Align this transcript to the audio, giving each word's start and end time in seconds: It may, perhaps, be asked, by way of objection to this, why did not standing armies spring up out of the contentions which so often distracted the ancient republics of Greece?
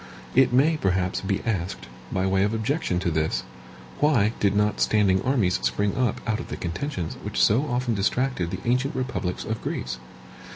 It 0.33 0.51
may, 0.51 0.77
perhaps, 0.77 1.21
be 1.21 1.43
asked, 1.45 1.87
by 2.11 2.25
way 2.25 2.41
of 2.43 2.55
objection 2.55 2.97
to 3.01 3.11
this, 3.11 3.43
why 3.99 4.33
did 4.39 4.55
not 4.55 4.81
standing 4.81 5.21
armies 5.21 5.59
spring 5.61 5.95
up 5.95 6.19
out 6.25 6.39
of 6.39 6.47
the 6.47 6.57
contentions 6.57 7.17
which 7.21 7.39
so 7.39 7.67
often 7.67 7.93
distracted 7.93 8.49
the 8.49 8.61
ancient 8.65 8.95
republics 8.95 9.45
of 9.45 9.61
Greece? 9.61 9.99